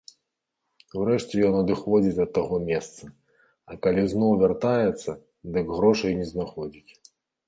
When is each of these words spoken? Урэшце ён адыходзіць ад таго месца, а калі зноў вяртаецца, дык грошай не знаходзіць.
Урэшце 0.99 1.35
ён 1.49 1.57
адыходзіць 1.57 2.23
ад 2.25 2.31
таго 2.37 2.57
месца, 2.69 3.03
а 3.71 3.77
калі 3.83 4.05
зноў 4.13 4.31
вяртаецца, 4.45 5.11
дык 5.59 5.65
грошай 5.77 6.17
не 6.23 6.27
знаходзіць. 6.31 6.91